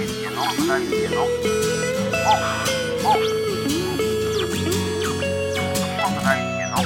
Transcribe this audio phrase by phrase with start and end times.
[0.00, 0.36] 大輔の
[0.66, 1.26] 大輔の
[3.02, 3.20] 本
[6.00, 6.76] 本大輔の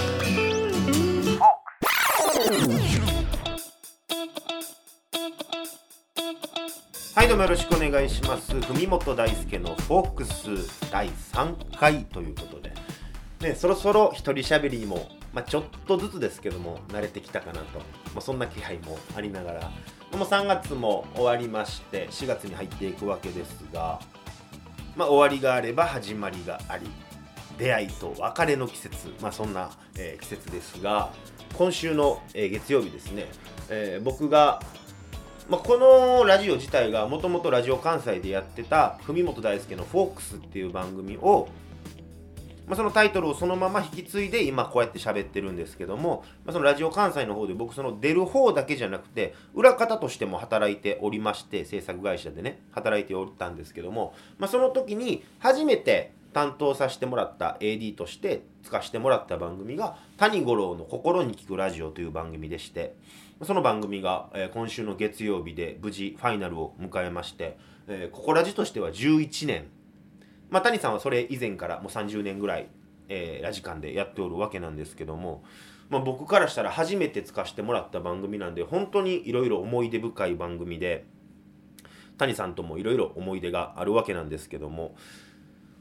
[7.14, 8.52] はいどうもよろしくお願いします。
[8.52, 12.72] 文本大輔のフォークス第3回ということで。
[13.42, 17.84] ねそろそろ一人喋りにも、まあ、ちょっとずつですけども慣れてきたかなと、ま
[18.16, 19.70] あ、そんな気配もありながら。
[20.16, 24.00] もう3月も終わりまして4月に入っていくわけですが
[24.96, 26.86] まあ終わりがあれば始まりがあり
[27.59, 31.12] 出会いと別れの季節、まあ、そんな、えー季節ですが
[31.55, 33.27] 今週の、えー月曜日ですね、
[33.69, 34.60] えー僕が
[35.48, 41.48] まあ、このラジオ自体がもともとラジオ関西でやってた文本大輔の「フォークスっていう番組を、
[42.66, 62.96] まあ、そのタイトルをそのまま引き継いで今こうやって喋ってるんですけども、まあ、そのラジオ関西の方で僕その出る方だけじゃなくて裏方としても働いておりまして制作会社でね働いておったんですけども、まあ、その時に初めて担当させてもらった AD として使わせてもらった番組が谷五郎の「心に聞くラジオ」という番組でして
[63.42, 67.58] その番組が、え今週の月曜日で無事ファイナルを迎えまして、
[67.89, 69.67] えー、ココラジとしては11年
[70.50, 72.69] まあ谷さんはそれ以前からもう30年ぐらい、
[73.09, 75.42] えーラジカンでやっておるわけなんですけども、
[75.91, 81.05] まあ、僕からしたら初めて使わせてもらった番組なんで本当にいろいろ思い出深い番組で
[82.19, 84.95] 谷さんともいろいろ思い出があるわけなんですけども、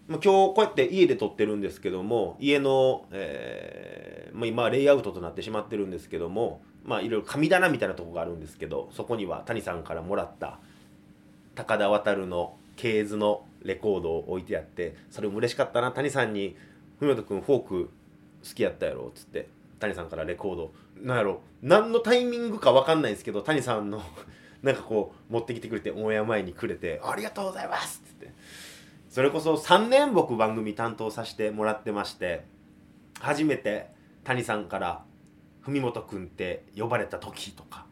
[0.08, 10.60] まあ、今日こうやって家で撮ってるんですけども家の、えーまあ、今レイアウトとなってしまってるんですけどもまあいろいろ神棚みたいなとこがあるんですけどそこには谷さんからもらった
[11.56, 15.92] 高田渡のケーズのレコードを置いてあってそれも嬉しかったな。
[15.92, 16.56] 谷さんに
[17.00, 17.90] 「文本君フォーク
[18.48, 19.48] 好きやったやろ」っつって
[19.80, 20.74] 谷さんからレコード。
[21.02, 24.02] なんやろ何のタイミングか分かんないんですけど谷さんの
[24.62, 28.32] なんかこう持ってきてくれてオンエア前にくれて「ありがとうございます」っつって。
[29.10, 32.46] それこそ3年僕番組担当させてもらってまして
[33.20, 33.92] 初めて
[34.24, 35.06] 谷さんから
[35.62, 37.86] 「文本君って呼ばれた時」とか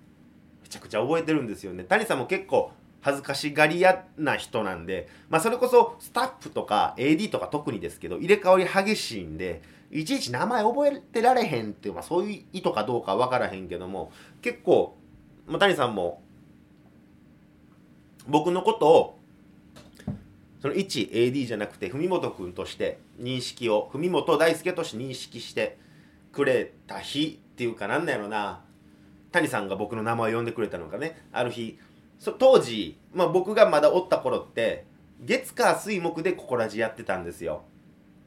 [0.63, 1.83] めちゃくちゃ覚えてるんですよね。
[1.83, 14.95] 谷さんも結構恥ずかしがり屋な人なんで、まあ、それこそスタッフとか AD とか特にですけど入れ替わり激しいんでいちいち名前覚えてられへんっていう、まあ、そういう意図かどうかわからへんけども結構、
[15.47, 16.21] まあ、谷さんも
[18.27, 19.19] 僕のことを
[20.61, 25.77] その一 AD じゃなくて文本君として認識を文本大輔として認識して
[26.31, 28.61] くれた日っていうかなんだろうな
[29.31, 31.17] 谷さんが僕の名前を呼んでくれたのがね。
[31.31, 31.79] ある日
[32.23, 34.85] 当時、まあ、僕がまだおった頃って
[35.23, 37.63] 月火水木でここらじやってたんですよ、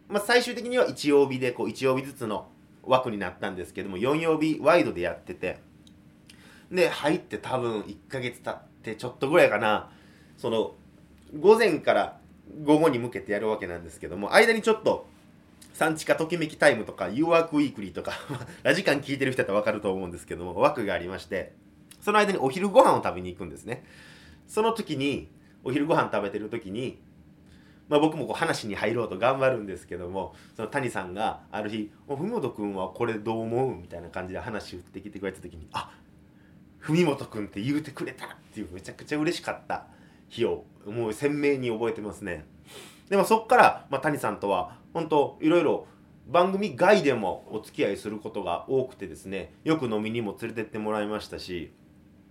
[0.08, 2.48] まあ、最終的には1曜日でこう1曜日ずつの
[2.82, 5.58] 枠になったんですけども4曜日ワイドでやってて。
[6.70, 9.90] で入って多分1ヶ月経ってちょっとぐらいかな。
[10.36, 10.74] その
[11.38, 12.18] 午前から
[12.64, 15.06] 午後に向けてやるわけなんですけども間にちょっと
[15.72, 18.12] 産地下ときめきタイムとか u ワークウィークリーとか
[18.62, 21.52] ラジカン聞いてる人だったら分かると思うんですけども枠がありまして。
[22.04, 23.82] その間にお昼ご飯を食べに行くんですね
[24.46, 25.30] その時に
[25.64, 27.00] お昼ご飯食べてる時に
[27.88, 35.92] まあ、僕もこう話に入ろうと頑張るんですけどもその谷さんがある日「文本君はこれどう思う?」みたいな感じで話振ってきてくれた時に「あ
[36.80, 39.86] 文本君って言うてくれた!」っていうめちゃくちゃ嬉しかった
[40.28, 42.46] 日をもう鮮明に覚えてますね
[43.10, 45.86] でもそっから、まあ、谷さんとは本当いろいろ
[46.26, 51.72] 番組外でもお付き合いすることが多くてですねよく飲みにも連れてってもらいましたし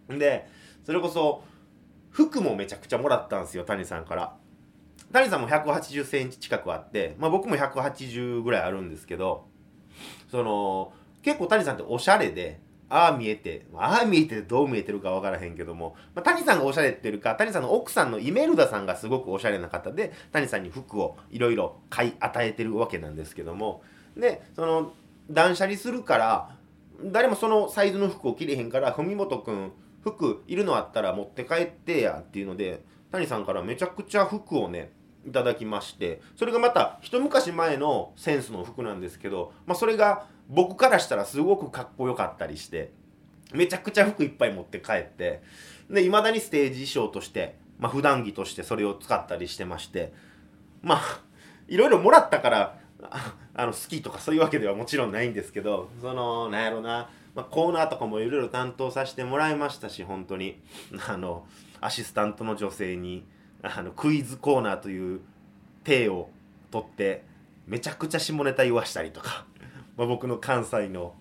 [0.09, 0.47] で
[0.85, 1.43] それこそ
[2.11, 4.35] 服もめちゃくちゃもらったんですよ谷さんから。
[5.11, 9.45] 谷さんも1 8 0センチ近くあって、まあ、僕も180ぐらいあるんですけど
[10.29, 12.59] その結構谷さんっておしゃれで
[12.89, 23.83] ああ見えてああ見えてどう見えてるか分からへんけども、まあ、谷さんがおしゃれっていうか谷さんの奥さんのイメルダさんがすごくおしゃれな方で谷さんに服をいろいろ買い与えてるわけなんですけども。
[24.17, 24.93] でその
[25.29, 26.55] 断捨離するから
[27.05, 29.71] 誰もそのサイズの服を着れへんから文本君
[30.03, 34.91] 服いるのあったら持って帰ってやっていうので谷さんからめちゃくちゃ服をね
[35.25, 42.91] いただきましてそれがまた一昔前のセンスの服なんですけど、まあ、それが僕からしたらすごくかっこよかったりして
[43.53, 45.41] めちゃくちゃ服いっぱい持って帰って
[45.89, 50.13] でいまだにステージ衣装として、まあ普段着としてそれを使ったりしてまして
[50.81, 51.01] まあ
[51.67, 52.77] いろいろもらったから
[53.53, 60.61] あの好きとかそういうわけではもちろんないんですけどそのなんやろな、まあ、コーナーとかもいろいろ担当させてもらいましたし本当に。
[61.07, 61.45] あの
[61.81, 63.25] アシスタントの女性に
[63.61, 65.19] あのクイズコーナーという
[65.83, 66.29] 体を
[66.71, 67.25] 取って
[67.67, 69.45] めちゃくちゃ下ネタ言わしたりとか、
[69.97, 71.13] まあ、僕の関西の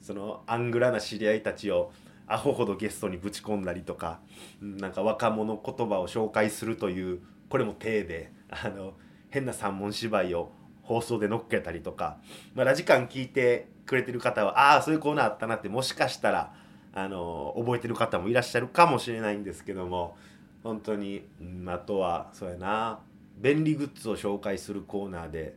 [0.00, 1.92] そのアングラな知り合いたちを
[2.26, 4.20] アホほどゲストにぶち込んだりとか
[4.60, 8.94] なんか若者言葉を紹介するというこれも体であの
[9.30, 10.50] 変な三文芝居を
[10.84, 12.18] 放送で乗っけたりとか、
[12.54, 16.54] まあ、ラジカン聞いてくれてる方はああそういうコーナーあったなってもしかしたら
[16.92, 20.16] あの覚えてる方もいらっしゃるかもしれないんですけども
[20.62, 23.00] 本当に、うん、あとはそうやな
[23.36, 25.56] 便利グッズを紹介するコーナーで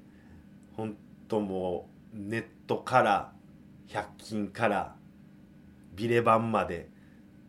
[0.75, 0.95] 本
[1.27, 3.31] 当もうネットから
[3.89, 4.95] 100均から
[5.95, 6.89] ビレ版まで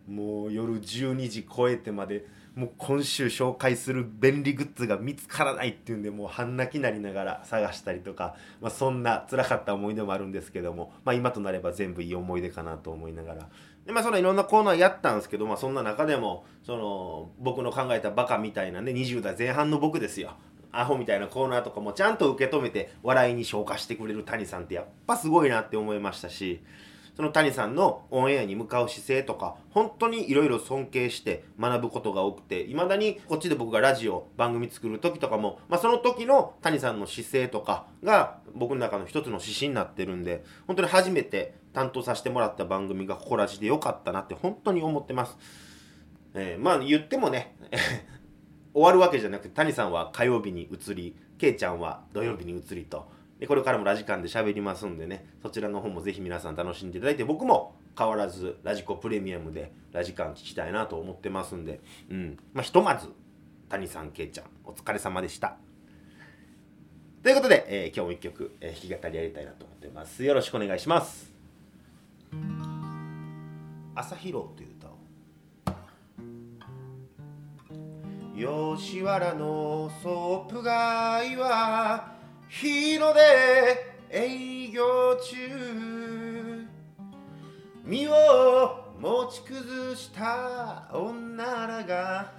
[0.08, 13.48] もう夜12時超えてまでもう今週紹介する便利グッズが見つからないっていうんでもう半泣きなりながら探したりとか、まあ、そんな辛かった思い出もあるんですけども、まあ、今となれば全部いい思い出かなと思いながら。
[13.86, 20.32] で、まあ、そのいろんなコーナーやったんですけど、まあ、そんな中でもその僕の考えたバカみたいなね20代前半の僕ですよ。
[20.72, 26.60] アホみたいなコーナーとかもちゃんと受け止めて笑いに消化してくれる谷さんってやっぱすごいなって思いましたし
[27.18, 45.36] その谷さんのオンエアに向かう姿勢とか本当にいろいろ尊敬して学ぶことが多くていまだにこっちで僕がラジオ番組作る時とかも、まあ、その時の谷さんの姿勢とかが僕の中の一つの指針になってるんで本当に初めて担当させてもらった番組がここらじでよかったなって本当に思ってます。
[46.34, 47.56] えーまあ言ってもね
[48.72, 61.80] 終わるわけじゃなくて谷さんは火曜日に移りけいちゃんは土曜日に移りとでこれからもラジカンで喋りますんでねそちらの方もぜひ皆さん楽しんでいただいて僕も変わらずラジコプレミアムでラジカン聞きたいなと思ってますんで
[62.10, 62.38] うん。
[62.52, 63.08] まあひとまず
[63.68, 65.56] 谷さんけいちゃんお疲れ様でした。
[67.22, 70.24] ということで、えー今日も一曲、えー弾き語りやりたいなと思ってます。
[70.24, 71.32] よろしくお願いします。
[73.94, 74.98] 朝広という歌を。
[78.76, 82.17] 吉原のソープ街は
[82.48, 83.20] 日の出
[84.10, 86.66] 営業中。
[87.84, 88.12] 身を
[88.98, 92.32] 持ち崩した女らが。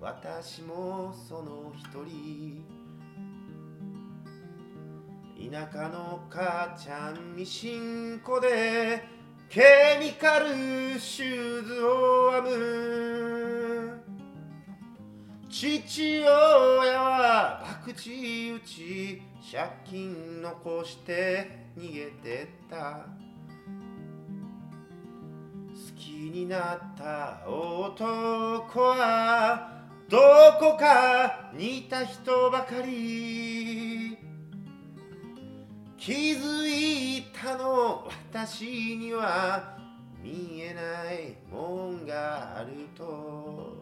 [0.00, 2.64] 私もその一人。
[5.50, 9.04] 田舎の母ちゃんミシン工で
[9.50, 13.25] ケミカルシューズを編む。
[15.48, 23.06] 父親は博打打ち借金残して逃げてった。
[25.70, 30.18] 好きになった男はど
[30.58, 34.18] こかにいた人ばかり。
[35.96, 39.76] 気づいたの私には
[40.22, 43.75] 見えないもんがあると。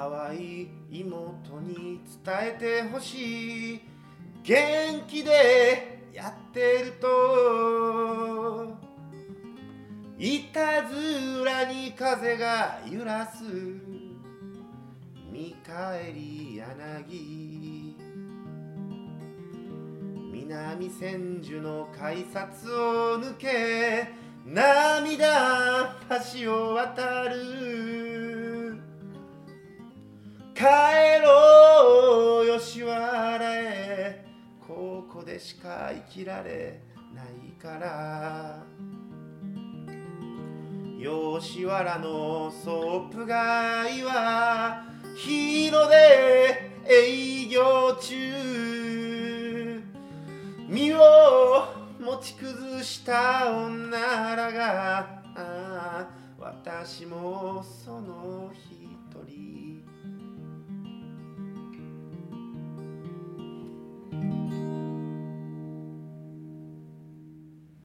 [0.00, 3.80] 可愛い妹に伝えてほしい。
[4.42, 8.78] 元気でやってると。
[10.18, 13.44] いたずらに風が揺らす。
[15.30, 17.94] 見返り柳。
[20.32, 24.08] 南千住の改札を抜け
[24.46, 25.94] 涙
[26.42, 27.89] 橋を渡る。
[30.60, 30.66] 帰
[31.24, 34.26] ろう吉原へ。
[34.60, 36.82] ここでしか生きられ
[37.14, 38.62] ないから。
[40.98, 44.84] 吉原のソープ街は
[45.16, 49.82] 日の出営業中。
[50.68, 51.00] 身を
[51.98, 53.98] 持ち崩した女
[54.36, 55.20] らが。
[56.38, 58.79] 私もその日